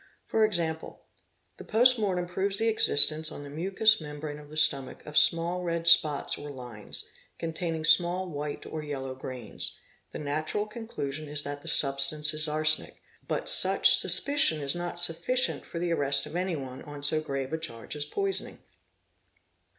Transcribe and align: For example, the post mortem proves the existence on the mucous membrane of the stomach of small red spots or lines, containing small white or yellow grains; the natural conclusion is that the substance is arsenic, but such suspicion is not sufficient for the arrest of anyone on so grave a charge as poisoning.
For 0.25 0.43
example, 0.43 1.03
the 1.57 1.63
post 1.63 1.99
mortem 1.99 2.25
proves 2.25 2.57
the 2.57 2.67
existence 2.67 3.31
on 3.31 3.43
the 3.43 3.51
mucous 3.51 4.01
membrane 4.01 4.39
of 4.39 4.49
the 4.49 4.57
stomach 4.57 5.05
of 5.05 5.15
small 5.15 5.61
red 5.61 5.87
spots 5.87 6.39
or 6.39 6.49
lines, 6.49 7.05
containing 7.37 7.85
small 7.85 8.27
white 8.27 8.65
or 8.65 8.81
yellow 8.81 9.13
grains; 9.13 9.77
the 10.11 10.17
natural 10.17 10.65
conclusion 10.65 11.29
is 11.29 11.43
that 11.43 11.61
the 11.61 11.67
substance 11.67 12.33
is 12.33 12.47
arsenic, 12.47 12.99
but 13.27 13.47
such 13.47 13.93
suspicion 13.99 14.59
is 14.59 14.73
not 14.73 14.99
sufficient 14.99 15.67
for 15.67 15.77
the 15.77 15.91
arrest 15.91 16.25
of 16.25 16.35
anyone 16.35 16.81
on 16.81 17.03
so 17.03 17.21
grave 17.21 17.53
a 17.53 17.59
charge 17.59 17.95
as 17.95 18.07
poisoning. 18.07 18.57